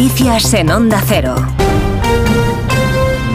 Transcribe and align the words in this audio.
Noticias 0.00 0.54
en 0.54 0.70
Onda 0.70 1.02
Cero. 1.06 1.34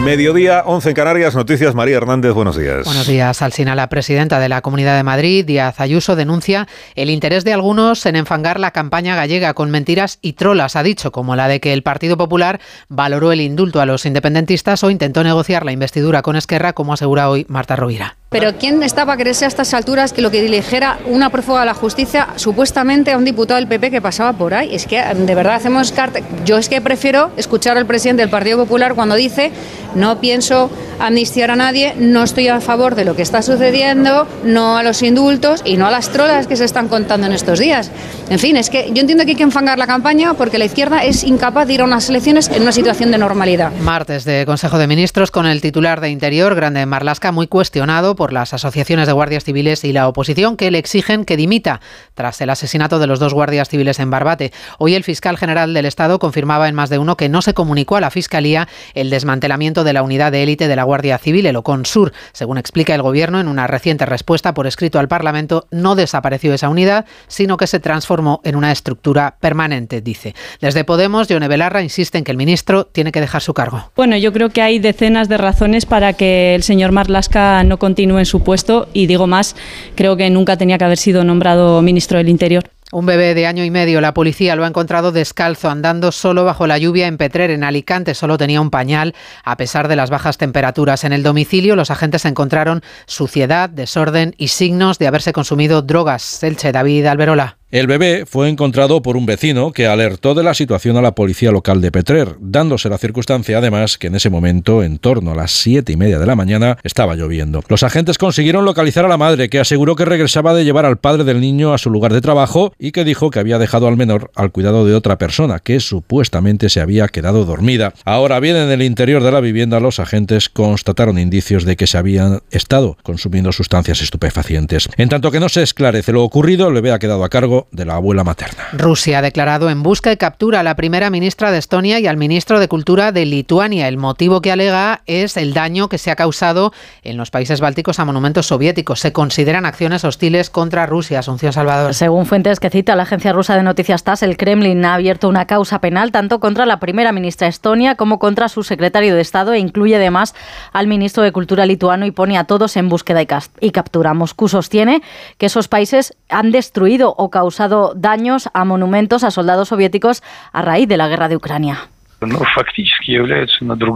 Mediodía, 0.02 0.64
11 0.66 0.88
en 0.88 0.94
Canarias, 0.96 1.36
Noticias 1.36 1.76
María 1.76 1.98
Hernández, 1.98 2.32
buenos 2.32 2.56
días. 2.56 2.84
Buenos 2.84 3.06
días, 3.06 3.40
Alsina. 3.40 3.76
La 3.76 3.88
presidenta 3.88 4.40
de 4.40 4.48
la 4.48 4.62
Comunidad 4.62 4.96
de 4.96 5.04
Madrid, 5.04 5.44
Díaz 5.44 5.78
Ayuso, 5.78 6.16
denuncia 6.16 6.66
el 6.96 7.10
interés 7.10 7.44
de 7.44 7.52
algunos 7.52 8.04
en 8.04 8.16
enfangar 8.16 8.58
la 8.58 8.72
campaña 8.72 9.14
gallega 9.14 9.54
con 9.54 9.70
mentiras 9.70 10.18
y 10.22 10.32
trolas, 10.32 10.74
ha 10.74 10.82
dicho, 10.82 11.12
como 11.12 11.36
la 11.36 11.46
de 11.46 11.60
que 11.60 11.72
el 11.72 11.84
Partido 11.84 12.16
Popular 12.16 12.60
valoró 12.88 13.30
el 13.30 13.42
indulto 13.42 13.80
a 13.80 13.86
los 13.86 14.04
independentistas 14.04 14.82
o 14.82 14.90
intentó 14.90 15.22
negociar 15.22 15.64
la 15.64 15.70
investidura 15.70 16.22
con 16.22 16.34
Esquerra, 16.34 16.72
como 16.72 16.94
asegura 16.94 17.30
hoy 17.30 17.46
Marta 17.48 17.76
Rovira. 17.76 18.16
Pero 18.28 18.56
¿quién 18.58 18.82
estaba 18.82 19.12
a 19.12 19.16
creerse 19.16 19.44
a 19.44 19.48
estas 19.48 19.72
alturas 19.72 20.12
que 20.12 20.20
lo 20.20 20.32
que 20.32 20.42
dijera 20.42 20.98
una 21.06 21.30
prófuga 21.30 21.60
de 21.60 21.66
la 21.66 21.74
justicia 21.74 22.26
supuestamente 22.34 23.12
a 23.12 23.18
un 23.18 23.24
diputado 23.24 23.60
del 23.60 23.68
PP 23.68 23.92
que 23.92 24.00
pasaba 24.00 24.32
por 24.32 24.52
ahí? 24.52 24.74
Es 24.74 24.86
que 24.86 25.00
de 25.00 25.34
verdad 25.36 25.54
hacemos 25.54 25.92
carta. 25.92 26.18
Yo 26.44 26.58
es 26.58 26.68
que 26.68 26.80
prefiero 26.80 27.30
escuchar 27.36 27.78
al 27.78 27.86
presidente 27.86 28.22
del 28.22 28.30
Partido 28.30 28.58
Popular 28.58 28.96
cuando 28.96 29.14
dice 29.14 29.52
no 29.94 30.20
pienso 30.20 30.70
amnistiar 30.98 31.50
a 31.50 31.56
nadie, 31.56 31.94
no 31.96 32.22
estoy 32.24 32.48
a 32.48 32.60
favor 32.60 32.96
de 32.96 33.04
lo 33.04 33.14
que 33.14 33.22
está 33.22 33.42
sucediendo, 33.42 34.26
no 34.44 34.76
a 34.76 34.82
los 34.82 35.02
indultos 35.02 35.62
y 35.64 35.76
no 35.76 35.86
a 35.86 35.90
las 35.90 36.10
trolas 36.10 36.46
que 36.46 36.56
se 36.56 36.64
están 36.64 36.88
contando 36.88 37.26
en 37.26 37.32
estos 37.32 37.58
días. 37.58 37.90
En 38.28 38.38
fin, 38.38 38.56
es 38.56 38.70
que 38.70 38.90
yo 38.92 39.00
entiendo 39.00 39.24
que 39.24 39.30
hay 39.30 39.36
que 39.36 39.42
enfangar 39.44 39.78
la 39.78 39.86
campaña 39.86 40.34
porque 40.34 40.58
la 40.58 40.64
izquierda 40.64 41.04
es 41.04 41.22
incapaz 41.22 41.68
de 41.68 41.74
ir 41.74 41.80
a 41.80 41.84
unas 41.84 42.08
elecciones 42.08 42.48
en 42.48 42.62
una 42.62 42.72
situación 42.72 43.12
de 43.12 43.18
normalidad. 43.18 43.72
Martes 43.80 44.24
de 44.24 44.44
Consejo 44.46 44.78
de 44.78 44.86
Ministros 44.86 45.30
con 45.30 45.46
el 45.46 45.60
titular 45.60 46.00
de 46.00 46.10
Interior, 46.10 46.54
Grande 46.54 46.84
Marlasca, 46.86 47.30
muy 47.30 47.46
cuestionado 47.46 48.15
por 48.16 48.32
las 48.32 48.52
asociaciones 48.52 49.06
de 49.06 49.12
guardias 49.12 49.44
civiles 49.44 49.84
y 49.84 49.92
la 49.92 50.08
oposición 50.08 50.56
que 50.56 50.70
le 50.70 50.78
exigen 50.78 51.24
que 51.24 51.36
dimita 51.36 51.80
tras 52.14 52.40
el 52.40 52.50
asesinato 52.50 52.98
de 52.98 53.06
los 53.06 53.20
dos 53.20 53.34
guardias 53.34 53.68
civiles 53.68 54.00
en 54.00 54.10
Barbate. 54.10 54.52
Hoy 54.78 54.94
el 54.94 55.04
fiscal 55.04 55.36
general 55.36 55.74
del 55.74 55.86
Estado 55.86 56.18
confirmaba 56.18 56.68
en 56.68 56.74
más 56.74 56.90
de 56.90 56.98
uno 56.98 57.16
que 57.16 57.28
no 57.28 57.42
se 57.42 57.54
comunicó 57.54 57.96
a 57.96 58.00
la 58.00 58.10
Fiscalía 58.10 58.68
el 58.94 59.10
desmantelamiento 59.10 59.84
de 59.84 59.92
la 59.92 60.02
unidad 60.02 60.32
de 60.32 60.42
élite 60.42 60.68
de 60.68 60.76
la 60.76 60.84
Guardia 60.84 61.18
Civil, 61.18 61.46
el 61.46 61.56
Oconsur. 61.56 62.12
Según 62.32 62.58
explica 62.58 62.94
el 62.94 63.02
Gobierno 63.02 63.40
en 63.40 63.48
una 63.48 63.66
reciente 63.66 64.06
respuesta 64.06 64.54
por 64.54 64.66
escrito 64.66 64.98
al 64.98 65.08
Parlamento, 65.08 65.66
no 65.70 65.94
desapareció 65.94 66.54
esa 66.54 66.68
unidad, 66.68 67.04
sino 67.28 67.56
que 67.56 67.66
se 67.66 67.80
transformó 67.80 68.40
en 68.44 68.56
una 68.56 68.72
estructura 68.72 69.36
permanente, 69.40 70.00
dice. 70.00 70.34
Desde 70.60 70.84
Podemos, 70.84 71.28
Yone 71.28 71.48
Belarra 71.48 71.82
insiste 71.82 72.18
en 72.18 72.24
que 72.24 72.30
el 72.30 72.36
ministro 72.36 72.86
tiene 72.86 73.12
que 73.12 73.20
dejar 73.20 73.42
su 73.42 73.54
cargo. 73.54 73.90
Bueno, 73.96 74.16
yo 74.16 74.32
creo 74.32 74.50
que 74.50 74.62
hay 74.62 74.78
decenas 74.78 75.28
de 75.28 75.36
razones 75.36 75.86
para 75.86 76.12
que 76.14 76.54
el 76.54 76.62
señor 76.62 76.92
Marlasca 76.92 77.62
no 77.64 77.78
continúe 77.78 78.05
en 78.18 78.26
su 78.26 78.42
puesto 78.42 78.88
y 78.92 79.06
digo 79.06 79.26
más, 79.26 79.56
creo 79.94 80.16
que 80.16 80.30
nunca 80.30 80.56
tenía 80.56 80.78
que 80.78 80.84
haber 80.84 80.98
sido 80.98 81.24
nombrado 81.24 81.82
ministro 81.82 82.18
del 82.18 82.28
Interior. 82.28 82.70
Un 82.92 83.04
bebé 83.04 83.34
de 83.34 83.48
año 83.48 83.64
y 83.64 83.70
medio, 83.70 84.00
la 84.00 84.14
policía 84.14 84.54
lo 84.54 84.64
ha 84.64 84.68
encontrado 84.68 85.10
descalzo, 85.10 85.68
andando 85.68 86.12
solo 86.12 86.44
bajo 86.44 86.68
la 86.68 86.78
lluvia 86.78 87.08
en 87.08 87.18
Petrer, 87.18 87.50
en 87.50 87.64
Alicante. 87.64 88.14
Solo 88.14 88.38
tenía 88.38 88.60
un 88.60 88.70
pañal, 88.70 89.12
a 89.42 89.56
pesar 89.56 89.88
de 89.88 89.96
las 89.96 90.08
bajas 90.08 90.38
temperaturas. 90.38 91.02
En 91.02 91.12
el 91.12 91.24
domicilio, 91.24 91.74
los 91.74 91.90
agentes 91.90 92.24
encontraron 92.24 92.82
suciedad, 93.06 93.68
desorden 93.68 94.36
y 94.38 94.48
signos 94.48 95.00
de 95.00 95.08
haberse 95.08 95.32
consumido 95.32 95.82
drogas. 95.82 96.44
Elche, 96.44 96.70
David 96.70 97.06
Alberola. 97.06 97.56
El 97.76 97.88
bebé 97.88 98.24
fue 98.24 98.48
encontrado 98.48 99.02
por 99.02 99.18
un 99.18 99.26
vecino 99.26 99.70
que 99.70 99.86
alertó 99.86 100.32
de 100.34 100.42
la 100.42 100.54
situación 100.54 100.96
a 100.96 101.02
la 101.02 101.14
policía 101.14 101.50
local 101.50 101.82
de 101.82 101.92
Petrer, 101.92 102.36
dándose 102.40 102.88
la 102.88 102.96
circunstancia 102.96 103.58
además 103.58 103.98
que 103.98 104.06
en 104.06 104.14
ese 104.14 104.30
momento, 104.30 104.82
en 104.82 104.96
torno 104.96 105.32
a 105.32 105.34
las 105.34 105.50
siete 105.50 105.92
y 105.92 105.96
media 105.98 106.18
de 106.18 106.24
la 106.24 106.34
mañana, 106.34 106.78
estaba 106.84 107.16
lloviendo. 107.16 107.62
Los 107.68 107.82
agentes 107.82 108.16
consiguieron 108.16 108.64
localizar 108.64 109.04
a 109.04 109.08
la 109.08 109.18
madre, 109.18 109.50
que 109.50 109.60
aseguró 109.60 109.94
que 109.94 110.06
regresaba 110.06 110.54
de 110.54 110.64
llevar 110.64 110.86
al 110.86 110.96
padre 110.96 111.24
del 111.24 111.42
niño 111.42 111.74
a 111.74 111.76
su 111.76 111.90
lugar 111.90 112.14
de 112.14 112.22
trabajo 112.22 112.72
y 112.78 112.92
que 112.92 113.04
dijo 113.04 113.28
que 113.28 113.40
había 113.40 113.58
dejado 113.58 113.88
al 113.88 113.98
menor 113.98 114.30
al 114.36 114.52
cuidado 114.52 114.86
de 114.86 114.94
otra 114.94 115.18
persona, 115.18 115.58
que 115.58 115.78
supuestamente 115.78 116.70
se 116.70 116.80
había 116.80 117.08
quedado 117.08 117.44
dormida. 117.44 117.92
Ahora 118.06 118.40
bien, 118.40 118.56
en 118.56 118.70
el 118.70 118.80
interior 118.80 119.22
de 119.22 119.32
la 119.32 119.40
vivienda 119.40 119.80
los 119.80 120.00
agentes 120.00 120.48
constataron 120.48 121.18
indicios 121.18 121.66
de 121.66 121.76
que 121.76 121.86
se 121.86 121.98
habían 121.98 122.40
estado 122.50 122.96
consumiendo 123.02 123.52
sustancias 123.52 124.00
estupefacientes. 124.00 124.88
En 124.96 125.10
tanto 125.10 125.30
que 125.30 125.40
no 125.40 125.50
se 125.50 125.62
esclarece 125.62 126.12
lo 126.12 126.24
ocurrido, 126.24 126.68
el 126.68 126.72
bebé 126.72 126.92
ha 126.92 126.98
quedado 126.98 127.22
a 127.22 127.28
cargo 127.28 127.65
de 127.70 127.84
la 127.84 127.94
abuela 127.94 128.24
materna. 128.24 128.64
Rusia 128.72 129.18
ha 129.18 129.22
declarado 129.22 129.70
en 129.70 129.82
busca 129.82 130.12
y 130.12 130.16
captura 130.16 130.60
a 130.60 130.62
la 130.62 130.76
primera 130.76 131.10
ministra 131.10 131.50
de 131.50 131.58
Estonia 131.58 131.98
y 131.98 132.06
al 132.06 132.16
ministro 132.16 132.60
de 132.60 132.68
Cultura 132.68 133.12
de 133.12 133.26
Lituania. 133.26 133.88
El 133.88 133.96
motivo 133.96 134.40
que 134.40 134.52
alega 134.52 135.02
es 135.06 135.36
el 135.36 135.54
daño 135.54 135.88
que 135.88 135.98
se 135.98 136.10
ha 136.10 136.16
causado 136.16 136.72
en 137.02 137.16
los 137.16 137.30
países 137.30 137.60
bálticos 137.60 137.98
a 137.98 138.04
monumentos 138.04 138.46
soviéticos. 138.46 139.00
Se 139.00 139.12
consideran 139.12 139.66
acciones 139.66 140.04
hostiles 140.04 140.50
contra 140.50 140.86
Rusia. 140.86 141.18
Asunción 141.18 141.52
Salvador. 141.52 141.94
Según 141.94 142.26
fuentes 142.26 142.60
que 142.60 142.70
cita 142.70 142.94
la 142.94 143.04
agencia 143.04 143.32
rusa 143.32 143.56
de 143.56 143.62
noticias 143.62 144.04
TASS, 144.04 144.22
el 144.22 144.36
Kremlin 144.36 144.84
ha 144.84 144.94
abierto 144.94 145.28
una 145.28 145.46
causa 145.46 145.80
penal 145.80 146.12
tanto 146.12 146.40
contra 146.40 146.66
la 146.66 146.78
primera 146.78 147.12
ministra 147.12 147.48
estonia 147.48 147.94
como 147.94 148.18
contra 148.18 148.48
su 148.48 148.62
secretario 148.62 149.14
de 149.14 149.22
Estado 149.22 149.54
e 149.54 149.58
incluye 149.58 149.96
además 149.96 150.34
al 150.72 150.86
ministro 150.86 151.22
de 151.22 151.32
Cultura 151.32 151.66
lituano 151.66 152.06
y 152.06 152.10
pone 152.10 152.38
a 152.38 152.44
todos 152.44 152.76
en 152.76 152.88
búsqueda 152.88 153.22
y 153.60 153.70
captura. 153.70 154.14
Moscú 154.14 154.48
sostiene 154.48 155.02
que 155.38 155.46
esos 155.46 155.68
países 155.68 156.14
han 156.28 156.52
destruido 156.52 157.14
o 157.16 157.30
causado 157.30 157.45
causado 157.46 157.92
daños 157.94 158.48
a 158.54 158.64
monumentos 158.64 159.22
a 159.22 159.30
soldados 159.30 159.68
soviéticos 159.68 160.20
a 160.52 160.62
raíz 160.62 160.88
de 160.88 160.96
la 160.96 161.06
guerra 161.06 161.28
de 161.28 161.36
Ucrania. 161.36 161.90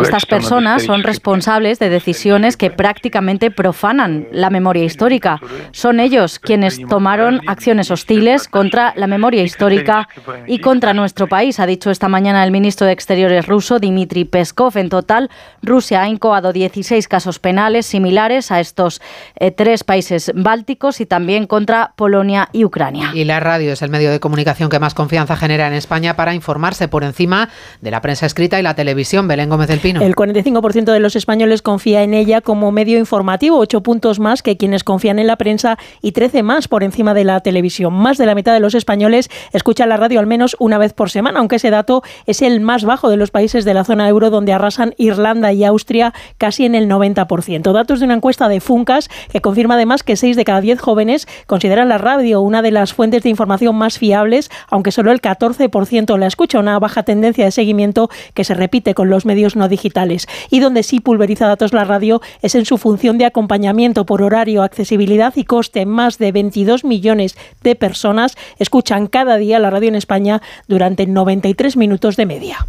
Estas 0.02 0.26
personas 0.26 0.82
son 0.82 1.02
responsables 1.02 1.78
de 1.78 1.88
decisiones 1.88 2.58
que 2.58 2.70
prácticamente 2.70 3.50
profanan 3.50 4.26
la 4.30 4.50
memoria 4.50 4.84
histórica. 4.84 5.40
Son 5.72 6.00
ellos 6.00 6.38
quienes 6.38 6.80
tomaron 6.86 7.40
acciones 7.46 7.90
hostiles 7.90 8.46
contra 8.46 8.92
la 8.96 9.06
memoria 9.06 9.42
histórica 9.42 10.06
y 10.46 10.58
contra 10.58 10.92
nuestro 10.92 11.28
país, 11.28 11.60
ha 11.60 11.66
dicho 11.66 11.90
esta 11.90 12.08
mañana 12.08 12.44
el 12.44 12.50
ministro 12.50 12.86
de 12.86 12.92
Exteriores 12.92 13.46
ruso, 13.46 13.78
Dmitry 13.78 14.26
Peskov. 14.26 14.76
En 14.76 14.90
total, 14.90 15.30
Rusia 15.62 16.02
ha 16.02 16.08
incoado 16.08 16.52
16 16.52 17.08
casos 17.08 17.38
penales 17.38 17.86
similares 17.86 18.52
a 18.52 18.60
estos 18.60 19.00
eh, 19.36 19.50
tres 19.50 19.82
países 19.82 20.30
bálticos 20.34 21.00
y 21.00 21.06
también 21.06 21.46
contra 21.46 21.94
Polonia 21.96 22.50
y 22.52 22.66
Ucrania. 22.66 23.12
Y 23.14 23.24
la 23.24 23.40
radio 23.40 23.72
es 23.72 23.80
el 23.80 23.88
medio 23.88 24.10
de 24.10 24.20
comunicación 24.20 24.68
que 24.68 24.78
más 24.78 24.92
confianza 24.92 25.36
genera 25.36 25.66
en 25.66 25.72
España 25.72 26.16
para 26.16 26.34
informarse 26.34 26.86
por 26.86 27.02
encima 27.02 27.48
de 27.80 27.90
la 27.90 28.02
prensa 28.02 28.09
escrita 28.10 28.58
y 28.58 28.62
la 28.62 28.74
televisión. 28.74 29.28
Belén 29.28 29.48
Gómez 29.48 29.68
del 29.68 29.80
Pino. 29.80 30.00
El 30.00 30.14
45% 30.14 30.92
de 30.92 31.00
los 31.00 31.16
españoles 31.16 31.62
confía 31.62 32.02
en 32.02 32.14
ella 32.14 32.40
como 32.40 32.72
medio 32.72 32.98
informativo, 32.98 33.58
8 33.58 33.82
puntos 33.82 34.18
más 34.18 34.42
que 34.42 34.56
quienes 34.56 34.84
confían 34.84 35.18
en 35.18 35.26
la 35.26 35.36
prensa 35.36 35.78
y 36.02 36.12
13 36.12 36.42
más 36.42 36.68
por 36.68 36.82
encima 36.82 37.14
de 37.14 37.24
la 37.24 37.40
televisión. 37.40 37.94
Más 37.94 38.18
de 38.18 38.26
la 38.26 38.34
mitad 38.34 38.52
de 38.52 38.60
los 38.60 38.74
españoles 38.74 39.30
escuchan 39.52 39.88
la 39.88 39.96
radio 39.96 40.20
al 40.20 40.26
menos 40.26 40.56
una 40.58 40.78
vez 40.78 40.92
por 40.92 41.10
semana, 41.10 41.40
aunque 41.40 41.56
ese 41.56 41.70
dato 41.70 42.02
es 42.26 42.42
el 42.42 42.60
más 42.60 42.84
bajo 42.84 43.10
de 43.10 43.16
los 43.16 43.30
países 43.30 43.64
de 43.64 43.74
la 43.74 43.84
zona 43.84 44.08
euro 44.08 44.30
donde 44.30 44.52
arrasan 44.52 44.94
Irlanda 44.98 45.52
y 45.52 45.64
Austria 45.64 46.12
casi 46.38 46.64
en 46.64 46.74
el 46.74 46.88
90%. 46.88 47.72
Datos 47.72 48.00
de 48.00 48.04
una 48.06 48.14
encuesta 48.14 48.48
de 48.48 48.60
Funcas 48.60 49.08
que 49.32 49.40
confirma 49.40 49.74
además 49.74 50.02
que 50.02 50.16
6 50.16 50.36
de 50.36 50.44
cada 50.44 50.60
10 50.60 50.80
jóvenes 50.80 51.28
consideran 51.46 51.88
la 51.88 51.98
radio 51.98 52.40
una 52.40 52.62
de 52.62 52.70
las 52.70 52.94
fuentes 52.94 53.22
de 53.22 53.28
información 53.28 53.76
más 53.76 53.98
fiables, 53.98 54.50
aunque 54.68 54.92
solo 54.92 55.12
el 55.12 55.20
14% 55.20 56.18
la 56.18 56.26
escucha, 56.26 56.58
una 56.58 56.78
baja 56.78 57.02
tendencia 57.02 57.44
de 57.44 57.50
seguimiento 57.50 57.99
que 58.34 58.44
se 58.44 58.54
repite 58.54 58.94
con 58.94 59.10
los 59.10 59.26
medios 59.26 59.56
no 59.56 59.68
digitales. 59.68 60.26
Y 60.50 60.60
donde 60.60 60.82
sí 60.82 61.00
pulveriza 61.00 61.46
datos 61.46 61.72
la 61.72 61.84
radio 61.84 62.20
es 62.42 62.54
en 62.54 62.64
su 62.64 62.78
función 62.78 63.18
de 63.18 63.26
acompañamiento 63.26 64.06
por 64.06 64.22
horario, 64.22 64.62
accesibilidad 64.62 65.34
y 65.36 65.44
coste. 65.44 65.84
Más 65.86 66.18
de 66.18 66.32
22 66.32 66.84
millones 66.84 67.36
de 67.62 67.74
personas 67.74 68.36
escuchan 68.58 69.06
cada 69.06 69.36
día 69.36 69.58
la 69.58 69.70
radio 69.70 69.88
en 69.88 69.96
España 69.96 70.40
durante 70.68 71.06
93 71.06 71.76
minutos 71.76 72.16
de 72.16 72.26
media 72.26 72.66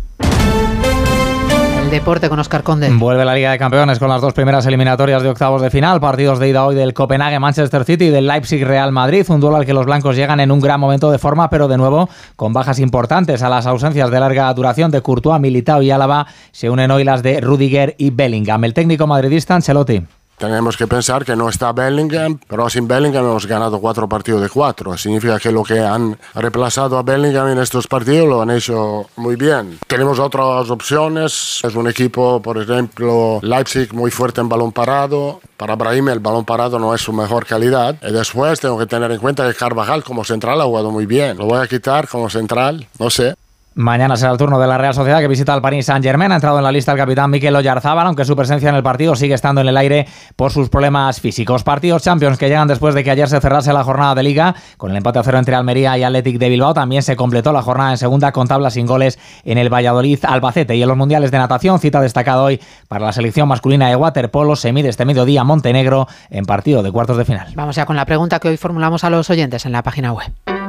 deporte 1.91 2.29
con 2.29 2.40
Oscar 2.40 2.63
Conde. 2.63 2.90
Vuelve 2.90 3.25
la 3.25 3.35
Liga 3.35 3.52
de 3.52 3.59
Campeones 3.59 4.00
con 4.00 4.07
las 4.07 4.22
dos 4.22 4.34
primeras 4.34 4.66
eliminatorias 4.66 5.24
de 5.24 5.29
octavos 5.29 5.62
de 5.62 5.69
final, 5.69 6.00
partidos 6.00 6.40
de 6.40 6.47
ida 6.47 6.66
hoy 6.66 6.74
del 6.74 6.94
Copenhague 6.94 7.38
Manchester 7.38 7.84
City 7.84 8.06
y 8.06 8.09
del 8.09 8.28
Leipzig 8.28 8.66
Real 8.66 8.94
Madrid, 8.94 9.25
un 9.28 9.41
duelo 9.41 9.57
al 9.57 9.65
que 9.65 9.74
los 9.74 9.86
blancos 9.86 10.15
llegan 10.15 10.39
en 10.39 10.51
un 10.51 10.62
gran 10.62 10.80
momento 10.80 11.12
de 11.12 11.19
forma, 11.19 11.50
pero 11.50 11.68
de 11.68 11.75
nuevo 11.75 12.07
con 12.38 12.54
bajas 12.54 12.80
importantes 12.80 13.44
a 13.44 13.50
las 13.50 13.68
ausencias 13.68 14.10
de 14.10 14.21
larga 14.21 14.54
duración 14.54 14.89
de 14.89 15.01
Courtois, 15.01 15.42
Militao 15.42 15.81
y 15.81 15.92
Álava 15.92 16.27
se 16.54 16.69
unen 16.69 16.92
hoy 16.92 17.04
las 17.04 17.24
de 17.24 17.42
Rudiger 17.42 17.94
y 17.98 18.10
Bellingham. 18.10 18.63
El 18.63 18.74
técnico 18.74 19.06
madridista 19.06 19.56
Ancelotti. 19.56 20.01
Tenemos 20.41 20.75
que 20.75 20.88
pensar 20.88 21.23
que 21.23 21.35
no 21.35 21.49
está 21.49 21.71
Bellingham, 21.71 22.39
pero 22.47 22.67
sin 22.67 22.88
Bellingham 22.88 23.25
hemos 23.25 23.45
ganado 23.45 23.79
cuatro 23.79 24.09
partidos 24.09 24.41
de 24.41 24.49
cuatro. 24.49 24.97
Significa 24.97 25.38
que 25.38 25.51
lo 25.51 25.61
que 25.61 25.79
han 25.79 26.17
reemplazado 26.33 26.97
a 26.97 27.03
Bellingham 27.03 27.49
en 27.49 27.59
estos 27.59 27.85
partidos 27.85 28.27
lo 28.27 28.41
han 28.41 28.49
hecho 28.49 29.05
muy 29.17 29.35
bien. 29.35 29.77
Tenemos 29.85 30.17
otras 30.17 30.67
opciones. 30.71 31.59
Es 31.61 31.75
un 31.75 31.88
equipo, 31.88 32.41
por 32.41 32.57
ejemplo, 32.57 33.39
Leipzig 33.43 33.93
muy 33.93 34.09
fuerte 34.09 34.41
en 34.41 34.49
balón 34.49 34.71
parado. 34.71 35.41
Para 35.57 35.75
Brahim 35.75 36.09
el 36.09 36.19
balón 36.19 36.43
parado 36.43 36.79
no 36.79 36.95
es 36.95 37.01
su 37.01 37.13
mejor 37.13 37.45
calidad. 37.45 37.97
Y 38.01 38.11
después 38.11 38.59
tengo 38.59 38.79
que 38.79 38.88
tener 38.88 39.11
en 39.11 39.19
cuenta 39.19 39.47
que 39.47 39.53
Carvajal 39.53 40.03
como 40.03 40.23
central 40.23 40.59
ha 40.59 40.63
jugado 40.63 40.89
muy 40.89 41.05
bien. 41.05 41.38
Lo 41.38 41.45
voy 41.45 41.59
a 41.59 41.67
quitar 41.67 42.07
como 42.07 42.31
central, 42.31 42.88
no 42.97 43.11
sé. 43.11 43.35
Mañana 43.73 44.18
será 44.18 44.33
el 44.33 44.38
turno 44.38 44.59
de 44.59 44.68
la 44.68 44.77
Real 44.77 44.94
Sociedad 44.94 45.19
que 45.21 45.29
visita 45.29 45.53
al 45.53 45.62
Paris 45.62 45.85
Saint-Germain. 45.85 46.29
Ha 46.33 46.35
entrado 46.35 46.57
en 46.57 46.63
la 46.65 46.73
lista 46.73 46.91
el 46.91 46.97
capitán 46.97 47.31
Mikel 47.31 47.56
Oyarzábal, 47.56 48.06
aunque 48.06 48.25
su 48.25 48.35
presencia 48.35 48.68
en 48.68 48.75
el 48.75 48.83
partido 48.83 49.15
sigue 49.15 49.33
estando 49.33 49.62
en 49.62 49.69
el 49.69 49.77
aire 49.77 50.07
por 50.35 50.51
sus 50.51 50.68
problemas 50.68 51.21
físicos. 51.21 51.63
Partidos 51.63 52.03
Champions 52.03 52.38
que 52.38 52.50
llegan 52.50 52.68
después 52.68 52.94
de 52.95 53.06
que 53.06 53.12
ayer 53.12 53.29
se 53.29 53.39
cerrase 53.39 53.71
la 53.71 53.85
jornada 53.85 54.13
de 54.13 54.23
Liga 54.23 54.56
con 54.75 54.91
el 54.91 54.97
empate 54.97 55.19
a 55.19 55.23
cero 55.23 55.38
entre 55.39 55.56
Almería 55.56 55.97
y 55.97 56.03
Athletic 56.03 56.38
de 56.38 56.50
Bilbao. 56.50 56.73
También 56.73 57.01
se 57.01 57.15
completó 57.15 57.53
la 57.53 57.62
jornada 57.62 57.91
en 57.91 57.97
segunda 57.97 58.33
con 58.33 58.45
tablas 58.45 58.73
sin 58.73 58.85
goles 58.85 59.18
en 59.45 59.57
el 59.57 59.74
Valladolid 59.74 60.19
Albacete. 60.24 60.75
Y 60.75 60.81
en 60.81 60.89
los 60.89 60.97
Mundiales 60.97 61.31
de 61.31 61.38
Natación, 61.38 61.79
cita 61.79 62.01
destacada 62.01 62.44
hoy 62.44 62.59
para 62.89 63.06
la 63.06 63.13
selección 63.13 63.47
masculina 63.47 63.88
de 63.88 63.95
waterpolo, 63.95 64.57
se 64.57 64.74
mide 64.74 64.89
este 64.89 65.06
mediodía 65.06 65.45
Montenegro 65.45 66.09
en 66.29 66.44
partido 66.44 66.83
de 66.83 66.91
cuartos 66.91 67.15
de 67.15 67.24
final. 67.24 67.47
Vamos 67.56 67.77
ya 67.77 67.85
con 67.85 67.95
la 67.95 68.06
pregunta 68.06 68.39
que 68.39 68.50
hoy 68.50 68.57
formulamos 68.57 69.06
a 69.06 69.09
los 69.09 69.29
oyentes 69.29 69.65
en 69.65 69.71
la 69.71 69.81
página 69.81 70.12
web. 70.12 70.61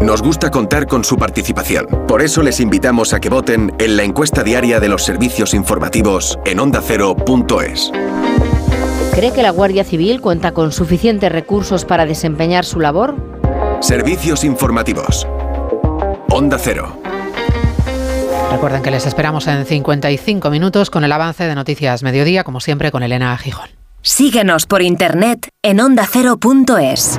Nos 0.00 0.22
gusta 0.22 0.50
contar 0.50 0.86
con 0.86 1.04
su 1.04 1.16
participación. 1.16 1.86
Por 2.06 2.22
eso 2.22 2.42
les 2.42 2.60
invitamos 2.60 3.14
a 3.14 3.20
que 3.20 3.30
voten 3.30 3.74
en 3.78 3.96
la 3.96 4.04
encuesta 4.04 4.42
diaria 4.42 4.78
de 4.78 4.88
los 4.88 5.02
servicios 5.02 5.54
informativos 5.54 6.38
en 6.44 6.60
ondacero.es. 6.60 7.92
¿Cree 9.14 9.32
que 9.32 9.42
la 9.42 9.50
Guardia 9.50 9.84
Civil 9.84 10.20
cuenta 10.20 10.52
con 10.52 10.72
suficientes 10.72 11.32
recursos 11.32 11.86
para 11.86 12.04
desempeñar 12.04 12.66
su 12.66 12.80
labor? 12.80 13.16
Servicios 13.80 14.44
informativos. 14.44 15.26
Onda 16.28 16.58
Cero. 16.58 17.00
Recuerden 18.52 18.82
que 18.82 18.90
les 18.90 19.06
esperamos 19.06 19.46
en 19.46 19.64
55 19.64 20.50
minutos 20.50 20.90
con 20.90 21.04
el 21.04 21.12
avance 21.12 21.44
de 21.44 21.54
Noticias 21.54 22.02
Mediodía, 22.02 22.44
como 22.44 22.60
siempre 22.60 22.90
con 22.90 23.02
Elena 23.02 23.36
Gijón. 23.38 23.70
Síguenos 24.02 24.66
por 24.66 24.82
internet 24.82 25.48
en 25.62 25.80
ondacero.es. 25.80 27.18